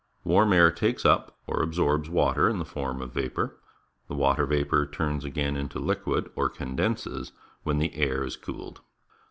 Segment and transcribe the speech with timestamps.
[0.23, 3.57] Warm air takes up, or absorbs, water in the form of vapour.
[4.07, 8.81] The water vapour turns again into liquid, or condenses, when the air is cooled.